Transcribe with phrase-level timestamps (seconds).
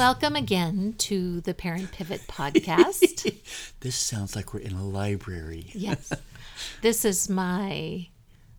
[0.00, 3.36] Welcome again to the Parent Pivot podcast.
[3.80, 5.66] This sounds like we're in a library.
[5.74, 6.10] yes.
[6.80, 8.06] This is my,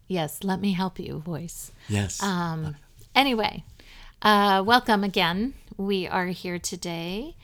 [0.08, 1.72] yes, let me help you voice.
[1.90, 2.22] Yes.
[2.22, 2.76] Um,
[3.16, 3.64] anyway,
[4.22, 5.56] uh, welcome again.
[5.78, 7.36] We are here today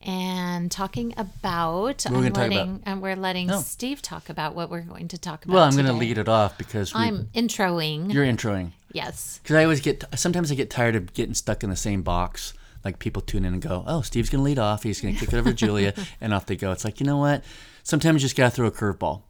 [0.00, 1.82] and talking about.
[1.82, 3.60] What are we I'm gonna talk letting, And we're letting Oh.
[3.60, 5.54] Steve talk about what we're going to talk about.
[5.54, 6.00] well, I'm going to today.
[6.06, 8.12] lead it off because we, I'm introing.
[8.14, 8.70] you're introing.
[8.92, 9.40] yes.
[9.42, 12.54] Because I always get, sometimes I get tired of getting stuck in the same box.
[12.84, 14.82] Like people tune in and go, oh, Steve's going to lead off.
[14.82, 16.72] He's going to kick it over to Julia, and off they go.
[16.72, 17.44] It's like, you know what?
[17.84, 19.22] Sometimes you just got to throw a curveball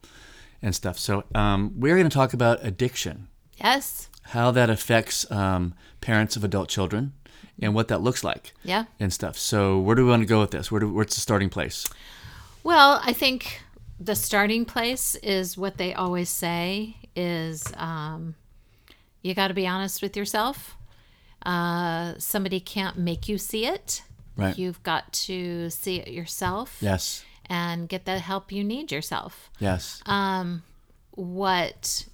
[0.62, 0.98] and stuff.
[0.98, 3.28] So um, we're going to talk about addiction,
[3.62, 4.09] Yes.
[4.23, 7.12] how that affects um, parents of adult children,
[7.61, 8.84] and what that looks like Yeah.
[8.98, 9.37] and stuff.
[9.37, 10.70] So where do we want to go with this?
[10.73, 11.87] Where do, where's the starting place?
[12.64, 13.61] Well, I think
[14.00, 18.34] the starting place is what they always say is um,
[19.23, 20.77] you got to be honest with yourself.
[21.45, 24.03] Uh, somebody can't make you see it.
[24.37, 24.57] Right.
[24.57, 27.25] You've got to see it yourself Yes.
[27.47, 29.51] and get the help you need yourself.
[29.59, 30.01] Yes.
[30.07, 30.63] Um,
[31.11, 32.07] what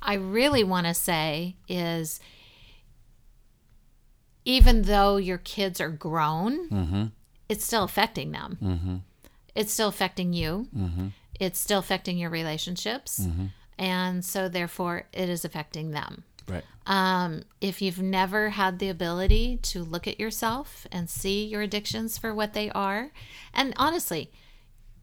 [0.00, 2.20] I really want to say is
[4.44, 7.12] even though your kids are grown,
[7.48, 9.02] it's still affecting them.
[9.54, 10.68] It's still affecting you.
[11.38, 13.26] It's still affecting your relationships.
[13.78, 16.24] And so, therefore, it is affecting them.
[16.50, 16.64] Right.
[16.86, 22.18] Um, if you've never had the ability to look at yourself and see your addictions
[22.18, 23.12] for what they are,
[23.54, 24.30] and honestly,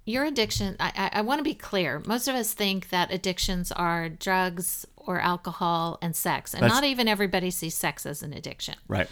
[0.03, 2.01] your addiction, I, I, I want to be clear.
[2.05, 6.83] Most of us think that addictions are drugs or alcohol and sex, and That's- not
[6.83, 8.75] even everybody sees sex as an addiction.
[8.87, 9.07] Right.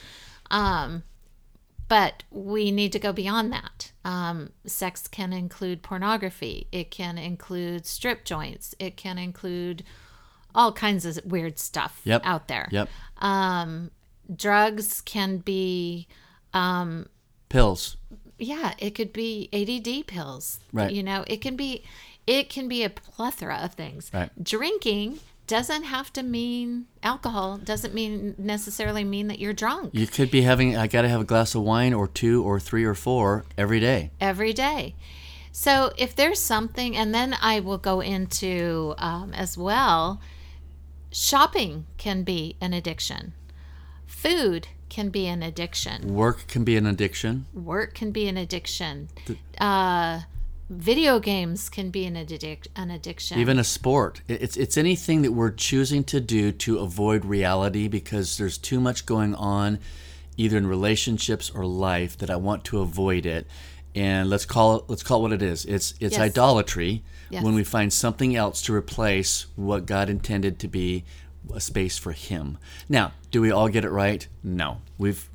[0.52, 1.04] Um,
[1.88, 3.92] but we need to go beyond that.
[4.04, 9.84] Um, sex can include pornography, it can include strip joints, it can include
[10.56, 12.22] all kinds of weird stuff Yep.
[12.26, 12.68] out there.
[12.72, 12.90] Yep.
[13.20, 13.92] Um,
[14.36, 16.08] drugs can be,
[16.54, 17.08] um,
[17.50, 17.98] Pills.
[18.40, 20.60] yeah, it could be ADD pills.
[20.74, 20.92] Right.
[20.92, 21.84] You know, it can be,
[22.26, 24.10] it can be a plethora of things.
[24.14, 24.30] Right.
[24.44, 27.58] Drinking doesn't have to mean alcohol.
[27.58, 29.92] Doesn't mean necessarily mean that you're drunk.
[29.94, 32.60] You could be having, I got to have a glass of wine or two or
[32.60, 34.10] three or four every day.
[34.20, 34.96] every day.
[35.52, 40.20] So if there's something, and then I will go into um, as well,
[41.20, 43.32] shopping can be an addiction,
[44.06, 47.46] food can be an addiction, Work can be an addiction.
[47.54, 49.08] work can be an addiction,
[49.60, 50.22] uh,
[50.70, 53.40] video games can be an, addic- an addiction.
[53.40, 54.22] Even a sport.
[54.28, 59.06] It's, it's anything that we're choosing to do to avoid reality because there's too much
[59.06, 59.80] going on,
[60.36, 63.48] either in relationships or life, that I want to avoid it.
[63.96, 65.64] And let's call it let's call it what it is.
[65.64, 66.20] It's it's Yes.
[66.20, 67.02] idolatry
[67.36, 67.44] Yes.
[67.44, 71.04] when we find something else to replace what God intended to be
[71.54, 72.58] a space for Him.
[72.90, 74.28] Now, do we all get it right?
[74.44, 74.82] No.
[74.98, 75.30] We've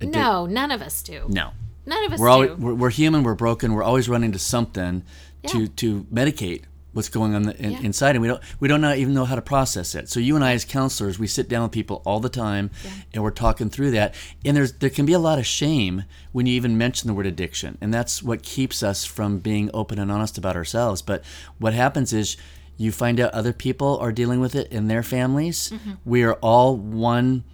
[0.00, 1.26] no, none of us do.
[1.28, 1.50] no.
[1.84, 2.54] None of us We're do.
[2.56, 3.24] we're, we're human.
[3.24, 3.72] We're broken.
[3.74, 5.02] We're always running to something
[5.42, 5.50] Yeah.
[5.50, 7.80] to to medicate what's going on the, in, Yeah.
[7.80, 10.08] inside, and we don't we don't know, even know how to process it.
[10.08, 12.70] So you and I, as counselors, we sit down with people all the time,
[13.12, 14.14] and we're talking through that.
[14.44, 17.26] And there's there can be a lot of shame when you even mention the word
[17.26, 21.02] addiction, and that's what keeps us from being open and honest about ourselves.
[21.02, 21.24] But
[21.58, 22.36] what happens is.
[22.78, 25.70] You find out other people are dealing with it in their families.
[25.70, 25.92] Mm-hmm.
[26.04, 27.44] We are all one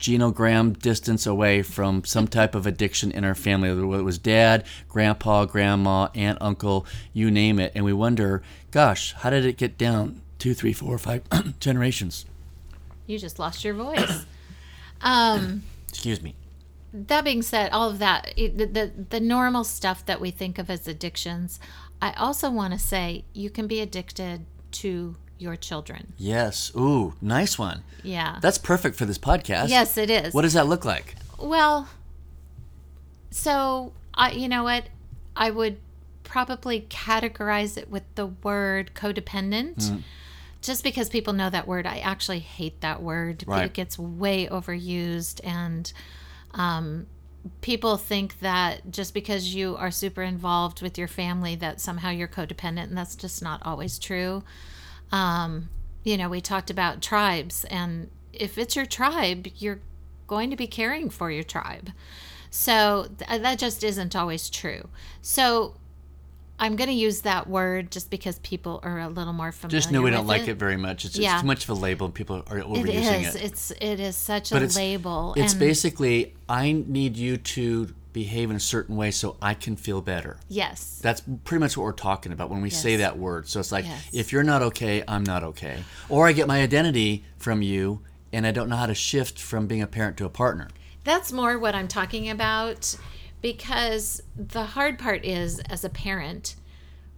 [0.00, 4.64] genogram distance away from some type of addiction in our family, whether it was dad,
[4.88, 7.70] grandpa, grandma, aunt, uncle, you name it.
[7.74, 11.22] And we wonder, gosh, how did it get down two, three, four, five
[11.60, 12.24] generations?
[13.06, 14.24] you just lost your voice.
[15.00, 16.34] um, Excuse me.
[16.92, 20.58] that being said, all of that, it- the, the, the normal stuff that we think
[20.58, 21.58] of as addictions,
[22.00, 26.12] I also want to say you can be addicted to your children.
[26.18, 26.72] Yes.
[26.76, 27.82] Ooh, nice one.
[28.02, 28.38] Yeah.
[28.40, 29.68] That's perfect for this podcast.
[29.68, 30.34] yes, it is.
[30.34, 31.16] What does that look like?
[31.38, 31.88] Well,
[33.30, 34.84] so I, you know what,
[35.36, 35.78] I would
[36.24, 39.76] probably categorize it with the word codependent.
[39.76, 40.02] Mm.
[40.62, 43.44] Just because people know that word, I actually hate that word.
[43.46, 43.64] Right.
[43.64, 45.90] It gets way overused, and
[46.52, 47.06] um,
[47.62, 52.28] people think that just because you are super involved with your family, that somehow you're
[52.28, 54.42] codependent, and that's just not always true.
[55.12, 55.68] Um,
[56.04, 59.80] you know, we talked about tribes, and if it's your tribe, you're
[60.26, 61.90] going to be caring for your tribe.
[62.50, 64.88] So th- that just isn't always true.
[65.22, 65.74] So
[66.58, 69.78] I'm going to use that word just because people are a little more familiar.
[69.78, 71.04] Just know we don't like it very much.
[71.04, 71.34] It's, Yeah.
[71.34, 72.06] it's too much of a label.
[72.06, 73.34] and People are overusing is.
[73.34, 73.42] it.
[73.44, 75.34] It's it is such But a it's- label.
[75.36, 80.00] It's basically, I need you to behave in a certain way so I can feel
[80.00, 80.36] better.
[80.48, 83.48] yes, That's pretty much what we're talking about when we say that word.
[83.48, 84.10] So it's like, Yes.
[84.12, 85.82] if you're not okay, I'm not okay.
[86.08, 88.00] Or I get my identity from you
[88.32, 90.68] and I don't know how to shift from being a parent to a partner.
[91.04, 92.96] that's more what I'm talking about.
[93.42, 96.56] because the hard part is as a parent,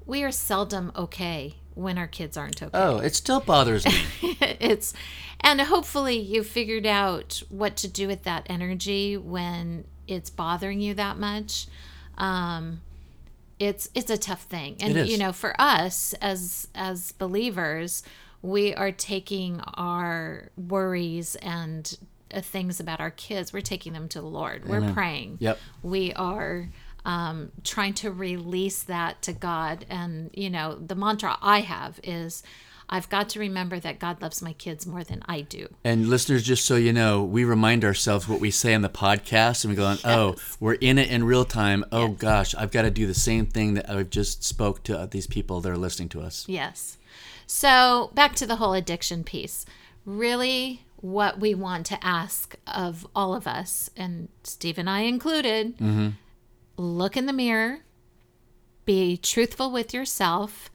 [0.06, 2.70] we are seldom okay when our kids aren't okay.
[2.74, 4.02] Oh, it still bothers me.
[4.40, 4.92] it's
[5.40, 10.94] and hopefully you figured out what to do with that energy when it's bothering you
[10.94, 11.66] that much.
[12.18, 12.80] Um,
[13.58, 18.02] it's it's a tough thing, and you know, for us as as believers,
[18.42, 21.96] we are taking our worries and
[22.34, 23.52] uh, things about our kids.
[23.52, 24.68] We're taking them to the Lord.
[24.68, 25.38] We're praying.
[25.40, 25.58] Yep.
[25.82, 26.68] We are
[27.04, 32.42] um, trying to release that to God, and you know, the mantra I have is.
[32.92, 35.68] I've got to remember that God loves my kids more than I do.
[35.82, 39.64] And listeners, just so you know, we remind ourselves what we say on the podcast,
[39.64, 41.86] and we go, on, "Oh, we're in it in real time.
[41.90, 45.06] Oh gosh, I've got to do the same thing that I've just spoke to uh,
[45.06, 46.98] these people that are listening to us." Yes.
[47.46, 49.64] So back to the whole addiction piece.
[50.04, 56.14] Really, what we want to ask of all of us, and Steve and I included,
[56.76, 57.80] look in the mirror,
[58.84, 60.68] be truthful with yourself.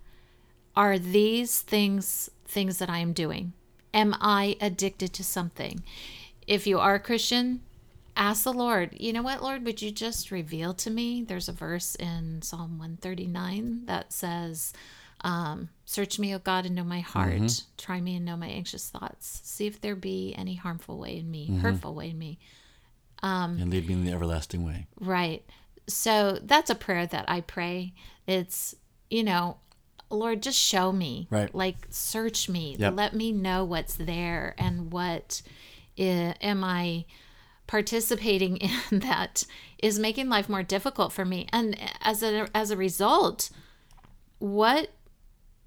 [0.77, 3.53] Are these things things that I am doing?
[3.95, 5.83] Am I addicted to something?
[6.45, 7.61] If you are a Christian,
[8.15, 11.23] ask the Lord, you know what, Lord, would you just reveal to me?
[11.23, 14.71] There's a verse in Psalm 139 that says,
[15.21, 17.63] um, Search me, O God, and know my heart.
[17.77, 19.41] Try me and know my anxious thoughts.
[19.43, 22.37] See if there be any harmful way in me, hurtful way in me.
[23.23, 24.85] Um, and lead me in the everlasting way.
[24.99, 25.43] Right.
[25.87, 27.93] So that's a prayer that I pray.
[28.27, 28.75] It's,
[29.09, 29.57] you know,
[30.09, 31.27] Lord, just show me.
[31.29, 31.53] Right.
[31.53, 32.75] Like, search me.
[32.79, 32.93] Yep.
[32.95, 35.41] Let me know what's there and what
[35.99, 37.05] i- am I
[37.67, 38.57] participating
[38.91, 39.43] in that
[39.83, 41.47] is making life more difficult for me.
[41.51, 43.49] And as a as a result,
[44.39, 44.91] what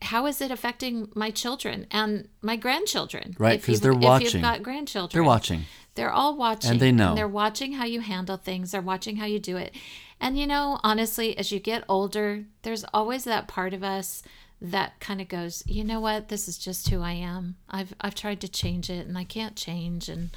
[0.02, 3.36] how is it affecting my children and my grandchildren?
[3.38, 4.26] Right, because they're watching.
[4.28, 5.64] If you've got grandchildren, They're watching.
[5.94, 6.70] they're all watching.
[6.70, 7.14] And they know.
[7.14, 8.70] they're watching how you handle things.
[8.70, 9.74] They're watching how you do it.
[10.20, 14.22] And you know, honestly, as you get older, there's always that part of us
[14.60, 17.56] that kind of goes, you know what, this is just who I am.
[17.70, 20.30] I've I've tried to change it and I can't change and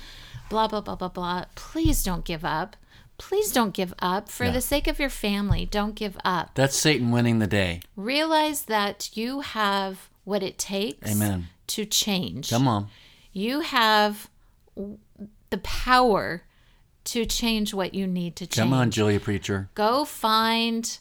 [0.50, 1.46] blah blah blah blah blah.
[1.56, 2.78] Please don't give up.
[3.18, 4.30] Please don't give up.
[4.30, 6.52] For the sake of your family, don't give up.
[6.56, 7.82] That's Satan winning the day.
[7.96, 11.48] Realize that you have what it takes Amen.
[11.68, 12.88] to change Come on.
[13.32, 14.30] you have
[15.50, 16.44] the power
[17.06, 18.56] to change what you need to change.
[18.56, 19.70] Come on, Julia Preacher.
[19.76, 20.98] Go find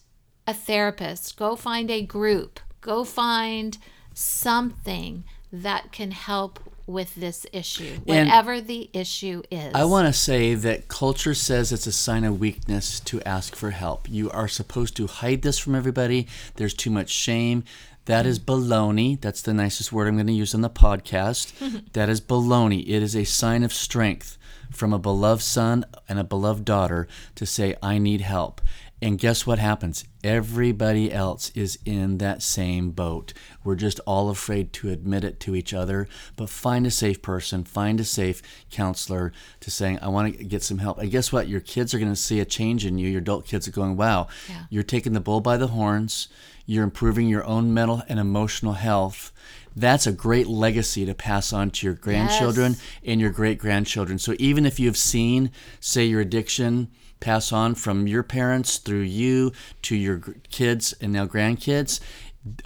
[0.46, 3.78] a therapist, go find a group, go find
[4.14, 9.72] something that can help with this issue, And- whatever the issue is.
[9.74, 13.70] I want to say that culture says it's a sign of weakness to ask for
[13.70, 14.10] help.
[14.10, 16.26] You are supposed to hide this from everybody.
[16.56, 17.64] There's too much shame.
[18.06, 19.20] That is baloney.
[19.20, 21.52] That's the nicest word I'm going to use on the podcast.
[21.92, 22.82] that is baloney.
[22.82, 24.36] It is a sign of strength
[24.72, 28.60] from a beloved son and a beloved daughter to say, I need help.
[29.00, 30.04] And guess what happens?
[30.22, 33.32] Everybody else is in that same boat.
[33.64, 36.06] We're just all afraid to admit it to each other.
[36.36, 40.62] But find a safe person, find a safe counselor to saying, I want to get
[40.62, 40.98] some help.
[40.98, 41.48] And guess what?
[41.48, 43.08] Your kids are going to see a change in you.
[43.08, 44.64] Your adult kids are going, wow, Yeah.
[44.70, 46.28] you're taking the bull by the horns.
[46.64, 49.32] You're improving your own mental and emotional health.
[49.76, 52.82] That's a great legacy to pass on to your grandchildren Yes.
[53.04, 54.18] and your great grandchildren.
[54.18, 55.50] So even if you've seen,
[55.80, 56.88] say, your addiction
[57.20, 59.52] pass on from your parents through you
[59.82, 60.18] to your
[60.50, 62.00] kids and now grandkids,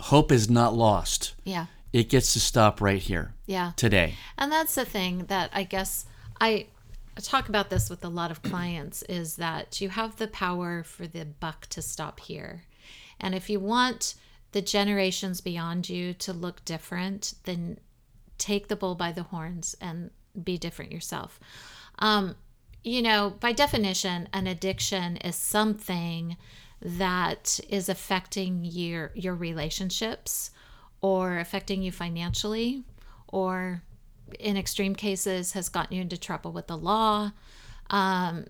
[0.00, 1.34] hope is not lost.
[1.44, 1.66] yeah.
[1.92, 3.72] It gets to stop right here Yeah.
[3.76, 4.16] today.
[4.36, 6.04] And that's the thing that I guess
[6.40, 6.66] I
[7.22, 11.06] talk about this with a lot of clients is that you have the power for
[11.06, 12.64] the buck to stop here.
[13.18, 14.14] And if you want
[14.56, 17.78] the generations beyond you to look different, then
[18.38, 20.10] take the bull by the horns and
[20.44, 21.38] be different yourself.
[21.98, 22.36] Um,
[22.82, 26.38] you know, by definition, an addiction is something
[26.80, 30.52] that is affecting your your relationships
[31.02, 32.82] or affecting you financially
[33.28, 33.82] or
[34.40, 37.30] in extreme cases has gotten you into trouble with the law
[37.90, 38.46] um,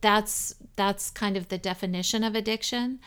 [0.00, 3.00] that's that's kind of the definition of addiction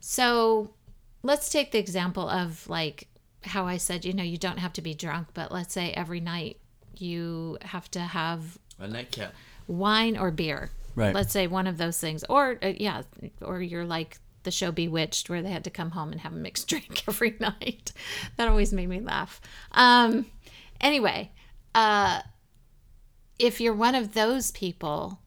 [0.00, 0.74] so
[1.22, 3.08] let's take the example of like
[3.42, 6.20] how i said you know you don't have to be drunk but let's say every
[6.20, 6.58] night
[6.96, 9.32] you have to have A nightcap.
[9.66, 10.70] wine or beer.
[10.94, 11.14] Right.
[11.14, 13.02] Let's say one of those things, or uh, yeah,
[13.40, 16.36] or you're like the show Bewitched, where they had to come home and have a
[16.36, 17.92] mixed drink every night.
[18.36, 19.40] That always made me laugh.
[19.72, 20.26] Um,
[20.82, 21.32] anyway,
[21.74, 22.20] uh,
[23.38, 25.18] if you're one of those people,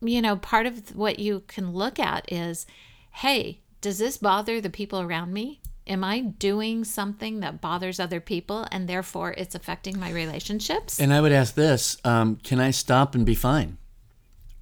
[0.00, 2.64] you know, part of what you can look at is,
[3.10, 5.60] hey, does this bother the people around me?
[5.86, 11.00] Am I doing something that bothers other people and therefore it's affecting my relationships?
[11.00, 13.78] And I would ask this um, Can I stop and be fine?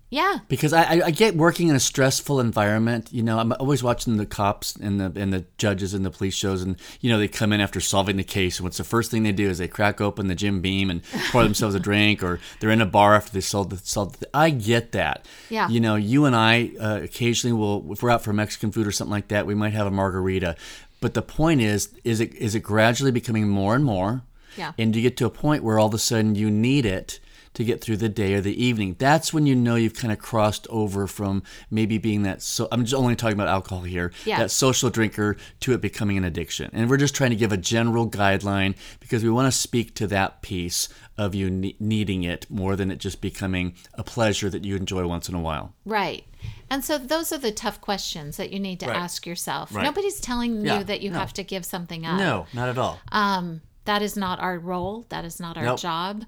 [0.08, 0.38] Yeah.
[0.48, 3.12] because I, I, I get working in a stressful environment.
[3.12, 6.34] You know, I'm always watching the cops and the and the judges and the police
[6.34, 9.10] shows, and you know they come in after solving the case, and what's the first
[9.10, 12.22] thing they do is they crack open the Jim Beam and pour themselves a drink,
[12.22, 14.20] or they're in a bar after they solved the solved.
[14.20, 15.26] The, I get that.
[15.50, 15.68] Yeah.
[15.68, 18.92] You know, you and I uh, occasionally will, if we're out for Mexican food or
[18.92, 20.56] something like that, we might have a margarita.
[21.00, 24.22] But the point is, is it is it gradually becoming more and more?
[24.56, 24.72] Yeah.
[24.78, 27.20] And you get to a point where all of a sudden you need it
[27.56, 28.96] to get through the day or the evening.
[28.98, 32.42] That's when you know you've kind of crossed over from maybe being that.
[32.42, 34.12] So I'm just only talking about alcohol here.
[34.25, 34.38] Yeah.
[34.38, 36.70] That social drinker to it becoming an addiction.
[36.75, 40.06] And we're just trying to give a general guideline because we want to speak to
[40.08, 44.64] that piece of you ne- needing it more than it just becoming a pleasure that
[44.64, 45.72] you enjoy once in a while.
[45.86, 46.25] Right.
[46.68, 48.96] And so those are the tough questions that you need to Right.
[48.96, 49.75] ask yourself.
[49.75, 49.82] Right.
[49.82, 51.18] Nobody's telling Yeah, you that you no.
[51.18, 52.18] have to give something up.
[52.18, 53.00] No, not at all.
[53.10, 55.06] Um, that is not our role.
[55.08, 55.80] That is not our Nope.
[55.80, 56.25] job.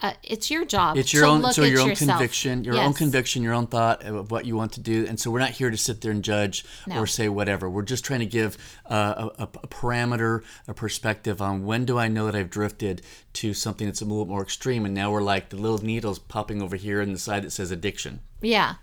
[0.00, 0.96] Uh, it's your job.
[0.96, 2.18] It's your own, look so your own yourself.
[2.18, 5.30] conviction, your own conviction, your own thought of what you want to do, and so
[5.30, 6.98] we're not here to sit there and judge No.
[6.98, 7.68] or say whatever.
[7.68, 8.56] We're just trying to give
[8.90, 13.02] uh, a, a, a parameter, a perspective on when do I know that I've drifted
[13.34, 16.62] to something that's a little more extreme, and now we're like the little needles popping
[16.62, 18.20] over here in the side that says addiction.
[18.40, 18.74] Yeah.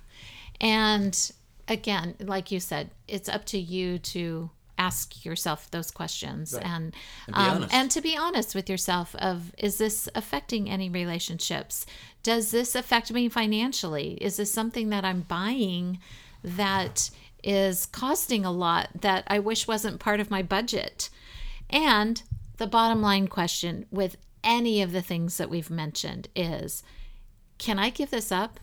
[0.61, 1.31] And
[1.67, 6.53] again, like you said, it's up to you to ask yourself those questions.
[6.53, 6.93] And
[7.27, 11.85] be um, and to be honest with yourself of is this affecting any relationships?
[12.23, 14.13] Does this affect me financially?
[14.13, 15.99] Is this something that i'm buying
[16.43, 17.11] that
[17.43, 21.09] is costing a lot that i wish wasn't part of my budget?
[21.69, 22.23] And
[22.57, 26.83] the bottom line question with any of the things that we've mentioned is
[27.57, 28.61] can I give this up?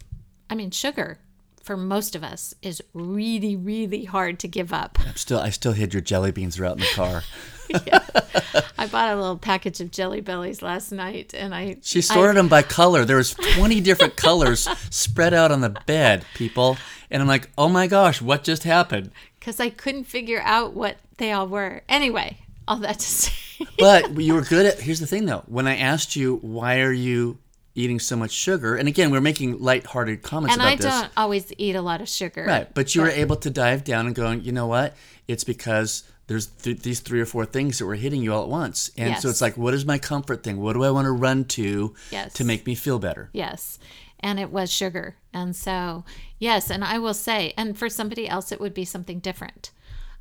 [0.48, 1.18] I mean, sugar
[1.66, 4.98] for most of us is really, really hard to give up.
[5.04, 7.22] I'm still, I still hid your jelly beans are out in the car.
[8.78, 12.46] I bought a little package of Jelly Bellies last night, and I She sorted them
[12.48, 13.04] by color.
[13.04, 16.78] There was 20 different colors spread out on the bed, people,
[17.10, 19.10] and I'm like, oh my gosh, what just happened?
[19.46, 21.82] because I couldn't figure out what they all were.
[21.88, 25.66] Anyway, all that to say, but you were good at here's the thing though when
[25.66, 27.38] i asked you why are you
[27.76, 31.10] eating so much sugar and again we're making lighthearted comments and about I this don't
[31.16, 32.44] always eat a lot of sugar.
[32.44, 34.96] right but you were able to dive down and going you know what
[35.28, 38.48] it's because there's th- these three or four things that were hitting you all at
[38.48, 41.12] once and so it's like what is my comfort thing what do i want to
[41.12, 42.32] run to Yes.
[42.32, 43.78] to make me feel better Yes.
[44.20, 45.16] And it was sugar.
[45.34, 46.04] And so,
[46.38, 46.70] yes.
[46.70, 49.72] And I will say, and for somebody else, it would be something different.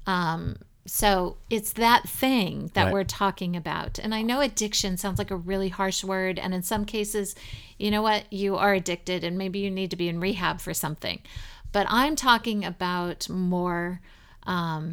[0.05, 2.93] Um, so it's that thing that Right.
[2.93, 3.97] we're talking about.
[3.99, 6.37] And I know addiction sounds like a really harsh word.
[6.37, 7.35] And in some cases,
[7.79, 8.31] you know what?
[8.31, 11.21] You are addicted and maybe you need to be in rehab for something.
[11.71, 13.99] But I'm talking about more.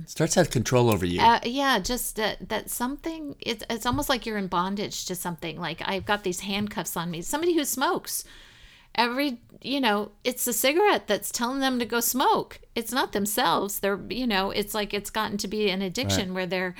[0.06, 3.36] starts to have control over you Uh, yeah, just that that something.
[3.40, 5.60] It's it's almost like you're in bondage to something.
[5.60, 7.20] Like I've got these handcuffs on me.
[7.22, 8.24] Somebody who smokes,
[8.94, 12.58] every you know, it's the cigarette that's telling them to go smoke.
[12.74, 13.78] It's not themselves.
[13.78, 16.74] They're you know, it's like it's gotten to be an addiction where they're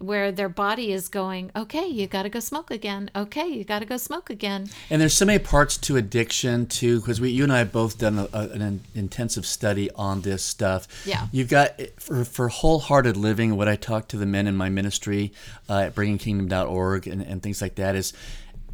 [0.00, 1.50] where their body is going.
[1.54, 3.10] Okay, you got to go smoke again.
[3.14, 4.68] Okay, you got to go smoke again.
[4.90, 7.98] And there's so many parts to addiction too, because we, you and I have both
[7.98, 10.88] done a, a- an intensive study on this stuff.
[11.06, 11.28] Yeah.
[11.30, 13.56] You've got for, for wholehearted living.
[13.56, 15.32] What I talk to the men in my ministry
[15.68, 18.12] uh, at bringingkingdom.org and, and things like that is.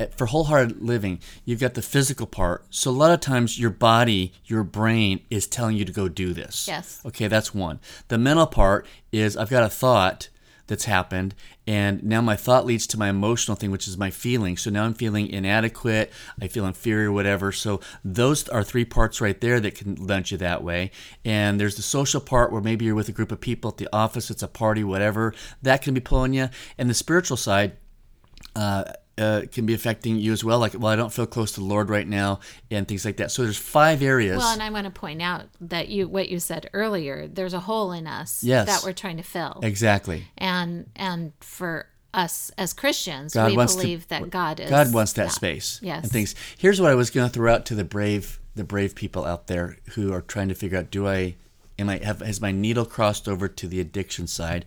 [0.00, 2.64] Uh, For wholehearted living, you've got the physical part.
[2.70, 6.32] So a lot of times, your body, your brain is telling you to go do
[6.32, 6.66] this.
[6.66, 7.00] Yes.
[7.04, 7.78] Okay, that's one.
[8.08, 10.28] The mental part is I've got a thought
[10.70, 11.34] that's happened
[11.66, 14.84] and now my thought leads to my emotional thing which is my feeling so now
[14.84, 19.74] i'm feeling inadequate i feel inferior whatever so those are three parts right there that
[19.74, 20.92] can launch you that way
[21.24, 23.88] and there's the social part where maybe you're with a group of people at the
[23.92, 27.72] office it's a party whatever that can be pulling you and the spiritual side
[28.54, 28.84] uh,
[29.20, 31.66] uh, can be affecting you as well like well i don't feel close to the
[31.66, 34.86] lord right now and things like that so there's five areas Well, and I want
[34.86, 37.28] to point out that you what you said earlier.
[37.28, 38.66] There's a hole in us Yes.
[38.66, 39.60] that we're trying to fill.
[39.62, 44.68] exactly and and for us as Christians, God we wants to- believe that God is
[44.70, 46.02] God wants that space Yes.
[46.02, 46.34] and things.
[46.58, 49.46] Here's what I was going to throw out to the brave, the brave people out
[49.46, 51.36] there who are trying to figure out: Do I,
[51.78, 54.64] am I, have has my needle crossed over to the addiction side?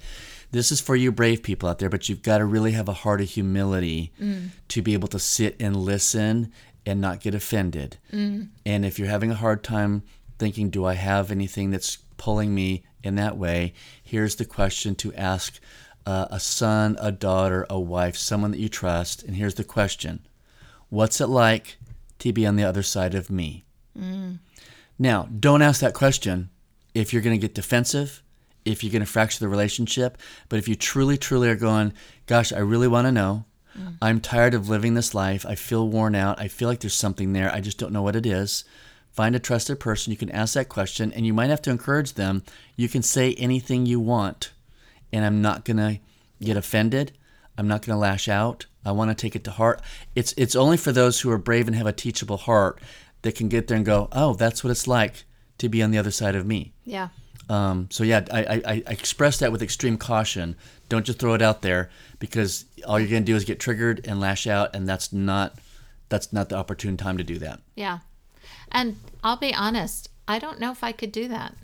[0.54, 2.94] This is for you brave people out there, but you've got to really have a
[2.94, 4.50] heart of humility Mm.
[4.70, 6.52] to be able to sit and listen
[6.86, 7.98] and not get offended.
[8.12, 8.50] Mm.
[8.66, 10.04] And if you're having a hard time
[10.40, 15.14] thinking, "Do I have anything that's pulling me in that way?" Here's the question to
[15.16, 15.60] ask
[16.06, 19.24] uh, a son, a daughter, a wife, someone that you trust.
[19.24, 20.20] And here's the question
[20.90, 21.78] What's it like
[22.20, 23.66] to be on the other side of me?
[25.00, 26.50] Now, don't ask that question
[26.94, 28.22] if you're going to get defensive,
[28.66, 30.18] if you're going to fracture the relationship.
[30.50, 31.94] But if you truly, truly are going,
[32.28, 33.46] gosh, I really want to know.
[33.78, 33.98] Mm.
[34.02, 35.46] I'm tired of living this life.
[35.46, 36.40] I feel worn out.
[36.40, 37.52] I feel like there's something there.
[37.52, 38.64] I just don't know what it is.
[39.14, 40.12] find a trusted person.
[40.12, 42.44] You can ask that question, and you might have to encourage them.
[42.76, 44.52] You can say anything you want,
[45.14, 46.00] and I'm not going to
[46.42, 47.14] get offended.
[47.58, 48.66] I'm not going to lash out.
[48.84, 49.82] I want to take it to heart.
[50.16, 52.82] It's it's only for those who are brave and have a teachable heart
[53.22, 55.24] that can get there and go, oh, that's what it's like
[55.60, 56.74] to be on the other side of me.
[56.84, 57.10] Yeah.
[57.50, 60.56] Um, so yeah, I, I, I express that with extreme caution.
[60.90, 64.06] Don't just throw it out there because all you're going to do is get triggered
[64.08, 65.58] and lash out, and that's not
[66.10, 67.60] that's not the opportune time to do that.
[67.76, 68.00] Yeah.
[68.72, 71.56] And I'll be honest, I don't know if I could do that.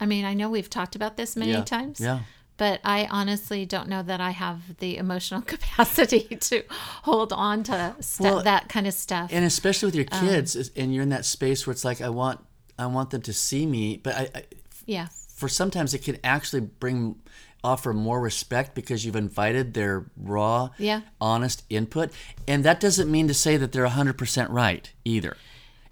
[0.00, 1.64] I mean, I know we've talked about this many Yeah.
[1.64, 1.98] times.
[2.00, 2.20] Yeah.
[2.56, 6.62] But I honestly don't know that I have the emotional capacity to
[7.02, 9.30] hold on to stu- Well, that kind of stuff.
[9.32, 12.00] and especially with your Um, kids is- and you're in that space where it's like
[12.00, 12.40] i want
[12.78, 14.42] i want them to see me but I, I
[14.88, 15.08] yeah.
[15.34, 17.14] for sometimes it can actually bring
[17.62, 21.00] offer more respect because you've invited their raw Yeah.
[21.20, 22.12] honest input.
[22.46, 25.36] And that doesn't mean to say that they're 100% right either.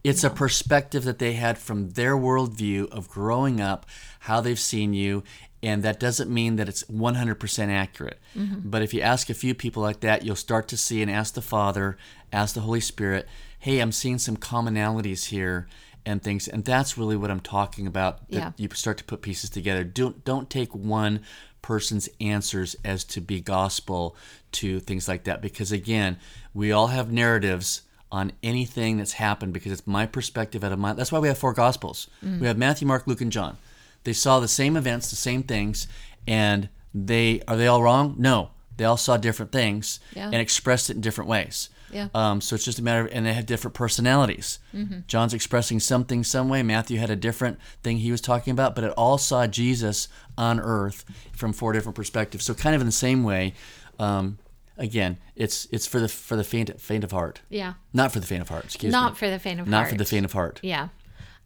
[0.05, 3.85] It's a perspective that they had from their worldview of growing up
[4.21, 5.25] how they've seen you
[5.63, 8.21] and that doesn't mean that it's 100% accurate.
[8.37, 8.69] Mm-hmm.
[8.71, 11.35] But if you ask a few people like that you'll start to see and ask
[11.35, 11.97] the father
[12.33, 13.27] ask the holy spirit
[13.59, 15.67] hey i'm seeing some commonalities here
[16.07, 18.53] and things and that's really what i'm talking about that Yeah.
[18.57, 19.83] you start to put pieces together.
[19.85, 21.21] Don't don't take one
[21.61, 24.17] person's answers as to be gospel
[24.53, 26.17] to things like that because again
[26.55, 27.83] we all have narratives
[28.13, 31.37] on anything that's happened because it's my perspective out of my that's why we have
[31.37, 32.07] four gospels.
[32.25, 32.41] Mm.
[32.41, 33.57] We have matthew mark luke and john.
[34.05, 35.89] They saw the same events the same things
[36.27, 38.15] and they are they all wrong?
[38.17, 38.51] No.
[38.77, 40.27] They all saw different things Yeah.
[40.27, 42.09] and expressed it in different ways Yeah.
[42.15, 44.59] um, so it's just a matter of, and they have different personalities.
[45.07, 46.63] John's expressing something some way.
[46.63, 50.59] Matthew had a different thing he was talking about, but it all saw Jesus on
[50.61, 52.45] earth from four different perspectives.
[52.45, 53.55] So kind of in the same way,
[53.99, 54.39] um,
[54.77, 57.75] again, it's it's for the for the faint faint of heart, Yeah.
[57.93, 58.65] not for the faint of heart.
[58.65, 59.87] Excuse Not me, Not for the faint of not heart.
[59.87, 60.61] Not for the faint of heart.
[60.63, 60.89] Yeah.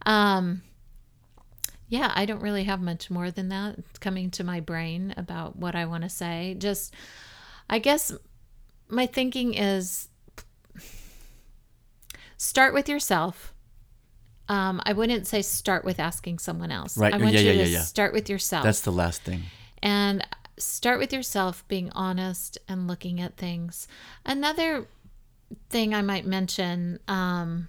[0.05, 0.63] Um
[1.87, 5.75] yeah, I don't really have much more than that coming to my brain about what
[5.75, 6.55] I want to say.
[6.57, 6.93] Just
[7.69, 8.11] I guess
[8.89, 10.07] my thinking is
[12.41, 13.53] start with yourself.
[14.49, 16.97] Um, I wouldn't say start with asking someone else.
[16.97, 17.13] Right.
[17.13, 17.81] I want Yeah, you yeah, to yeah, yeah.
[17.83, 19.43] start with yourself That's the last thing.
[19.83, 20.25] and
[20.57, 23.87] start with yourself being honest and looking at things
[24.25, 24.85] another
[25.71, 27.67] thing i might mention um,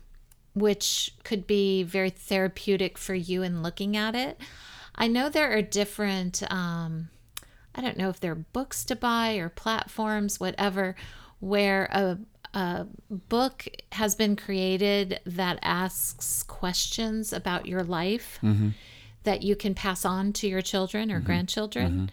[0.54, 4.38] which could be very therapeutic for you in looking at it
[4.94, 7.08] i know there are different um,
[7.74, 10.94] i don't know if they're books to buy or platforms whatever
[11.40, 12.18] where a
[12.54, 18.70] a book has been created that asks questions about your life mm-hmm.
[19.24, 21.26] that you can pass on to your children or mm-hmm.
[21.26, 21.92] grandchildren.
[21.92, 22.04] Mm-hmm.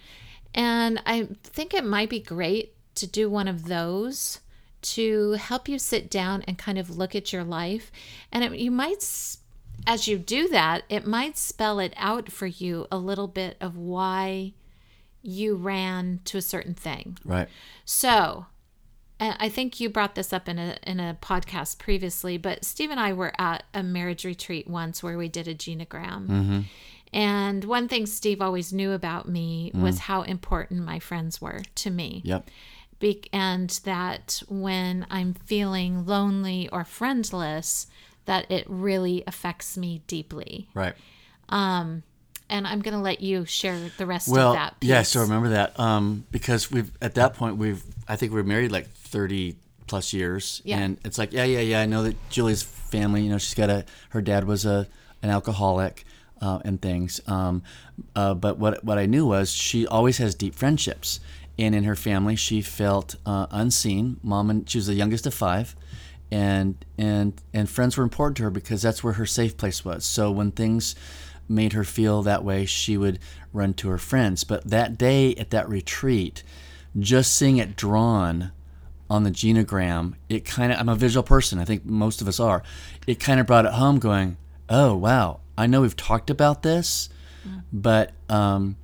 [0.53, 4.39] And I think it might be great to do one of those
[4.81, 7.91] to help you sit down and kind of look at your life.
[8.31, 9.03] And it, you might,
[9.85, 13.77] as you do that, it might spell it out for you a little bit of
[13.77, 14.53] why
[15.21, 17.17] you ran to a certain thing.
[17.25, 17.49] Right.
[17.83, 18.45] So,
[19.19, 22.99] I think you brought this up in a in a podcast previously, but Steve and
[22.99, 26.27] I were at a marriage retreat once where we did a genogram.
[26.27, 26.59] Mm-hmm.
[27.11, 29.81] And one thing Steve always knew about me mm.
[29.81, 32.21] was how important my friends were to me.
[32.23, 32.49] Yep.
[32.99, 37.87] Be- and that when I'm feeling lonely or friendless,
[38.25, 40.69] that it really affects me deeply.
[40.73, 40.93] Right.
[41.49, 42.03] Um,
[42.49, 44.79] And I'm going to let you share the rest Well, of that.
[44.79, 44.89] Piece.
[44.89, 48.47] yeah, so remember that um, because we've at that point we've I think we were
[48.47, 49.55] married like thirty
[49.87, 50.79] plus years, Yeah.
[50.79, 51.81] and it's like yeah, yeah, yeah.
[51.81, 54.87] I know that Julie's family, you know, she's got a her dad was a
[55.21, 56.05] an alcoholic
[56.41, 57.61] uh, and things, um,
[58.15, 61.19] uh, but what what I knew was she always has deep friendships,
[61.57, 64.19] and in her family she felt uh, unseen.
[64.23, 65.75] Mom and she was the youngest of five.
[66.31, 70.05] And and and friends were important to her because that's where her safe place was.
[70.05, 70.95] So when things
[71.49, 73.19] made her feel that way, she would
[73.51, 74.43] run to her friends.
[74.43, 76.43] But that day at that retreat,
[76.97, 78.51] just seeing it drawn
[79.09, 81.59] on the genogram, it kind of, I'm a visual person.
[81.59, 82.61] I think most of us are.
[83.07, 84.37] It kind of brought it home going,
[84.69, 87.09] oh, wow, I know we've talked about this,
[87.73, 88.75] but um,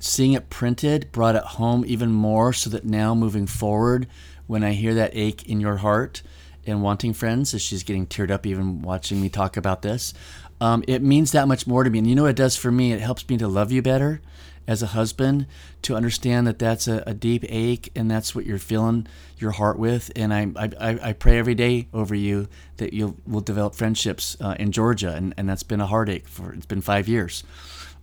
[0.00, 4.08] seeing it printed brought it home even more so that now moving forward,
[4.48, 6.22] when I hear that ache in your heart
[6.66, 10.12] and wanting friends, as she's getting teared up even watching me talk about this,
[10.60, 11.98] um, it means that much more to me.
[11.98, 12.92] And you know what it does for me?
[12.92, 14.20] It helps me to love you better
[14.68, 15.46] as a husband,
[15.82, 19.06] to understand that that's a, a deep ache and that's what you're feeling
[19.38, 20.12] your heart with.
[20.14, 22.46] And I, I, I- I pray every day over you
[22.76, 25.12] that you will develop friendships uh, in Georgia.
[25.14, 27.42] And, and that's been a heartache for, it's been five years.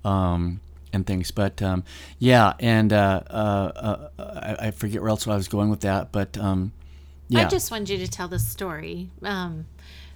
[0.04, 0.60] Um,
[0.94, 1.84] and things, but um,
[2.18, 6.14] yeah, and uh, uh, uh, I, I forget where else I was going with that,
[6.14, 6.72] but um,
[7.30, 9.66] yeah, I just wanted you to tell the story um,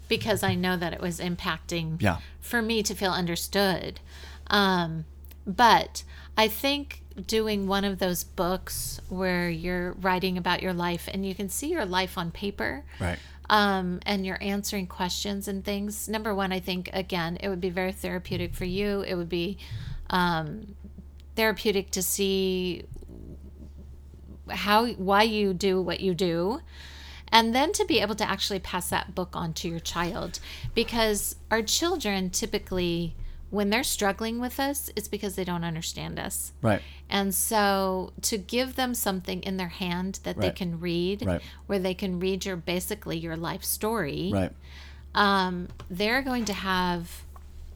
[0.07, 2.17] because I know that it was impacting Yeah.
[2.39, 3.99] for me to feel understood.
[4.47, 5.05] Um,
[5.45, 6.03] but
[6.37, 11.35] I think doing one of those books where you're writing about your life and you
[11.35, 13.19] can see your life on paper Right.
[13.49, 16.07] um, and you're answering questions and things.
[16.07, 19.01] Number one, I think again, it would be very therapeutic for you.
[19.01, 19.57] It would be
[20.09, 20.75] um,
[21.35, 22.85] therapeutic to see
[24.49, 26.61] how why you do what you do,
[27.31, 30.39] and then to be able to actually pass that book on to your child,
[30.75, 33.15] because our children typically.
[33.49, 36.53] When they're struggling with us, it's because they don't understand us.
[36.61, 36.81] Right.
[37.09, 41.41] And so to give them something in their hand that they can read, Right.
[41.67, 44.53] where they can read your basically your life story, Right.
[45.13, 47.23] um, they're going to have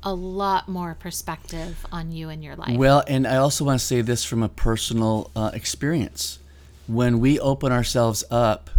[0.01, 2.77] a lot more perspective on you and your life.
[2.77, 6.39] Well, and I also want to say this from a personal uh, experience.
[6.87, 8.69] When we open ourselves up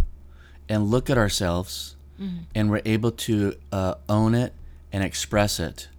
[0.69, 2.39] and look at ourselves mm-hmm.
[2.53, 4.53] and we're able to uh, own it
[4.91, 5.89] and express it,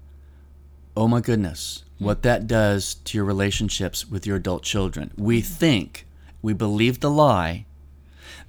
[0.97, 2.05] oh my goodness, mm-hmm.
[2.05, 5.13] what that does to your relationships with your adult children.
[5.17, 5.53] We mm-hmm.
[5.55, 6.07] think,
[6.43, 7.67] we believe the lie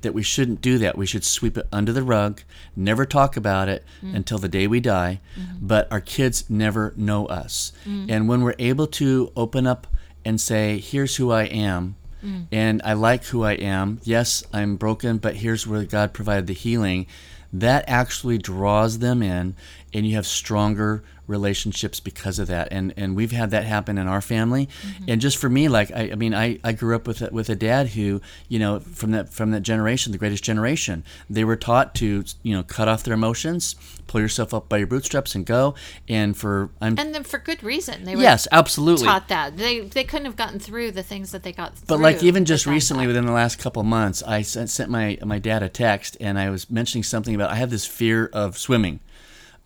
[0.01, 0.97] that we shouldn't do that.
[0.97, 2.41] We should sweep it under the rug,
[2.75, 5.19] never talk about it until the day we die.
[5.61, 7.73] But our kids never know us.
[7.85, 9.87] And when we're able to open up
[10.23, 12.47] and say, here's who I am, Mm.
[12.51, 16.53] and I like who I am, yes, I'm broken, but here's where God provided the
[16.53, 17.07] healing,
[17.53, 19.55] that actually draws them in,
[19.93, 24.07] and you have stronger relationships because of that and and we've had that happen in
[24.07, 25.05] our family mm-hmm.
[25.07, 27.49] and just for me like I, I mean I, I grew up with a, with
[27.49, 31.55] a dad who you know from that from that generation the greatest generation they were
[31.55, 33.75] taught to you know cut off their emotions
[34.09, 35.75] pull yourself up by your bootstraps and go
[36.09, 38.03] and for I'm and then for good reason.
[38.03, 39.55] They were yes absolutely taught that.
[39.55, 41.87] They they couldn't have gotten through the things that they got through.
[41.87, 45.17] But like even just recently, within the last couple of months, I sent, sent my
[45.23, 48.57] my dad a text, and I was mentioning something about I have this fear of
[48.57, 48.99] swimming.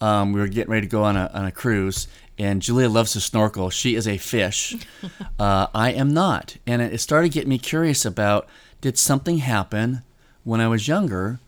[0.04, 3.14] Um, we were getting ready to go on a on a cruise, and Julia loves
[3.14, 3.70] to snorkel.
[3.70, 4.76] She is a fish.
[5.40, 8.46] uh, I am not, and it started getting me curious about
[8.82, 10.02] did something happen
[10.44, 11.40] when I was younger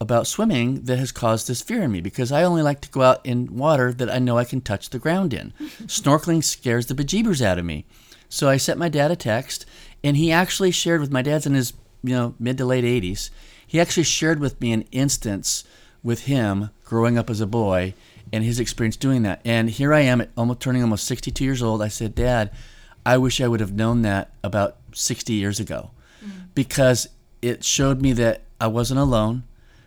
[0.00, 3.02] about swimming that has caused this fear in me because I only like to go
[3.02, 5.52] out in water that I know I can touch the ground in.
[5.86, 7.84] Snorkeling scares the bejeebers out of me.
[8.28, 9.66] So I sent my dad a text,
[10.02, 13.30] and he actually shared with my dad's in his you know mid to late 80s.
[13.64, 15.62] He actually shared with me an instance
[16.02, 17.94] with him growing up as a boy
[18.32, 19.40] and his experience doing that.
[19.44, 21.82] And here I am at almost turning almost 62 years old.
[21.82, 22.50] I said, Dad,
[23.04, 25.90] I wish I would have known that about 60 years ago
[26.54, 27.08] because
[27.42, 29.44] it showed me that I wasn't alone,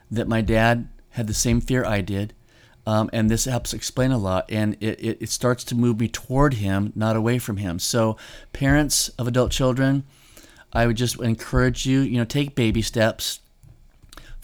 [0.10, 2.34] that my dad had the same fear I did.
[2.86, 6.10] Um, and this helps explain a lot, and it, it, it starts to move me
[6.10, 7.80] toward him, not away from him.
[7.80, 8.18] So,
[8.52, 10.04] parents of adult children,
[10.74, 13.40] I would just encourage you, you know, take baby steps,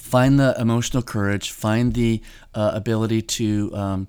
[0.09, 2.21] find the emotional courage, find the
[2.55, 4.07] uh, ability to um,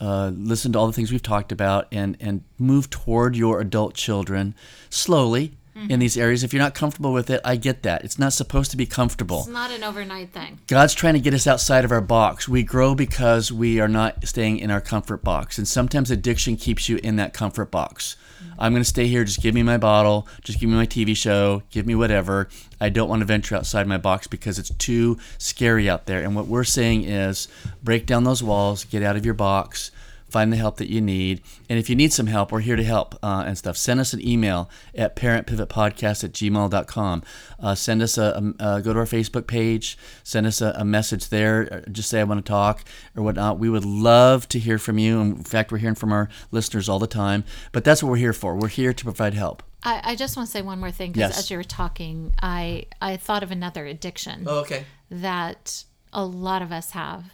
[0.00, 3.94] uh, listen to all the things we've talked about, and and move toward your adult
[3.94, 4.54] children
[4.88, 6.44] slowly in these areas.
[6.44, 8.04] If you're not comfortable with it, I get that.
[8.04, 9.40] It's not supposed to be comfortable.
[9.40, 10.60] it's not an overnight thing.
[10.66, 12.48] God's trying to get us outside of our box.
[12.48, 15.58] We grow because we are not staying in our comfort box.
[15.58, 18.16] And sometimes addiction keeps you in that comfort box.
[18.58, 19.24] I'm going to stay here.
[19.24, 20.28] Just give me my bottle.
[20.42, 21.62] Just give me my TV show.
[21.70, 22.48] Give me whatever.
[22.80, 26.22] I don't want to venture outside my box because it's too scary out there.
[26.22, 27.48] And what we're saying is
[27.82, 29.90] break down those walls, get out of your box,
[30.32, 31.42] find the help that you need.
[31.68, 33.76] And if you need some help, we're here to help uh, and stuff.
[33.76, 37.22] Send us an email at parentpivotpodcast at gmail.com.
[37.60, 40.84] Uh, send us a, a uh, go to our Facebook page, send us a, a
[40.84, 41.84] message there.
[41.92, 42.84] Just say, I want to talk
[43.16, 43.58] or whatnot.
[43.58, 45.20] We would love to hear from you.
[45.20, 47.44] In fact, we're hearing from our listeners all the time.
[47.72, 48.56] But that's what we're here for.
[48.56, 49.62] We're here to provide help.
[49.84, 51.38] I, I just want to say one more thing because Yes.
[51.38, 54.84] as you were talking, I I thought of another addiction okay.
[55.10, 57.32] that a lot of us have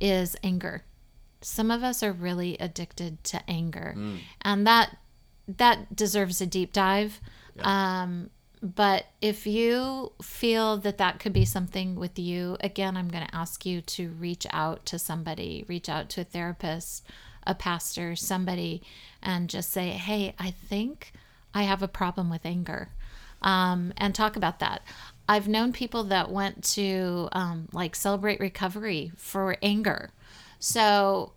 [0.00, 0.84] is anger.
[1.42, 3.94] Some of us are really addicted to anger,
[4.42, 4.96] and that
[5.48, 7.20] that deserves a deep dive.
[7.64, 8.30] Um,
[8.62, 13.34] but if you feel that that could be something with you, again, I'm going to
[13.34, 17.04] ask you to reach out to somebody, reach out to a therapist,
[17.46, 18.82] a pastor, somebody,
[19.22, 21.12] and just say, "Hey, I think
[21.54, 22.90] I have a problem with anger,"
[23.40, 24.82] um, and talk about that.
[25.28, 30.10] I've known people that went to um, like celebrate recovery for anger.
[30.60, 31.32] So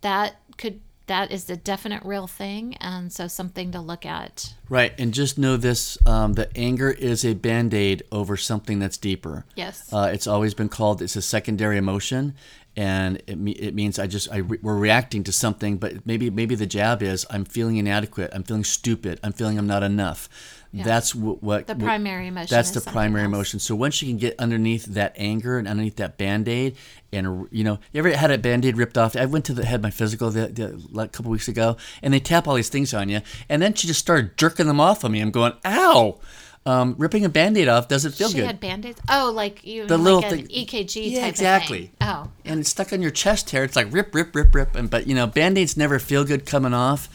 [0.00, 4.54] that could that is the definite real thing, and so something to look at.
[4.68, 4.94] Right.
[4.98, 9.44] And just know this um, that anger is a band aid over something that's deeper.
[9.54, 9.92] Yes.
[9.92, 12.34] Uh, it's always been called it's a secondary emotion,
[12.76, 16.54] and it, it means I just I re- we're reacting to something, but maybe maybe
[16.54, 20.28] the jab is I'm feeling inadequate, I'm feeling stupid, I'm feeling I'm not enough.
[20.74, 23.28] That's wh- what The primary emotion That's the primary else.
[23.32, 23.60] emotion.
[23.60, 26.76] So once you can get underneath that anger and underneath that band aid,
[27.12, 29.14] and you know, you ever had a band aid ripped off?
[29.16, 32.14] I went to the had my physical the, the, like, a couple weeks ago, and
[32.14, 35.04] they tap all these things on you, and then she just started jerking them off
[35.04, 35.20] on me.
[35.20, 36.18] I'm going, ow!
[36.64, 38.46] Um, ripping a band aid off doesn't feel She good.
[38.46, 39.00] had band-aids.
[39.10, 41.90] Oh, like you The like little an thing- EKG Yeah, type exactly.
[42.00, 42.30] Oh.
[42.44, 43.64] and it's stuck on your chest hair.
[43.64, 44.76] It's like rip, rip, rip, rip.
[44.76, 47.08] And but you know, band-aids never feel good coming off.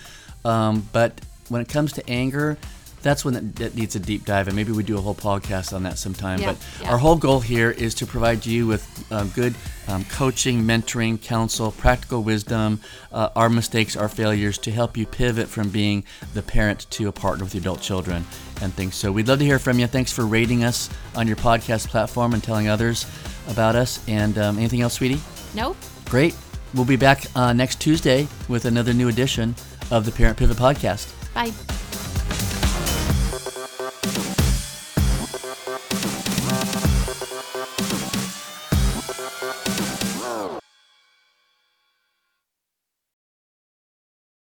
[0.43, 2.57] Um, but when it comes to anger,
[3.01, 5.73] that's when that, it needs a deep dive, and maybe we do a whole podcast
[5.73, 6.39] on that sometime.
[6.39, 6.91] Yeah, but yeah.
[6.91, 9.55] our whole goal here is to provide you with uh, good
[9.87, 12.79] um, coaching, mentoring, counsel, practical wisdom,
[13.11, 17.11] uh, our mistakes, our failures, to help you pivot from being the parent to a
[17.11, 18.25] partner with your adult children
[18.61, 18.95] and things.
[18.95, 19.87] So we'd love to hear from you.
[19.87, 23.05] Thanks for rating us on your podcast platform and telling others
[23.47, 24.03] about us.
[24.07, 25.21] And um, anything else, sweetie?
[25.53, 25.77] Nope.
[26.05, 26.35] Great.
[26.73, 29.55] We'll be back uh, next Tuesday with another new edition
[29.89, 31.13] of the Parent Pivot Podcast.
[31.33, 31.53] Bye.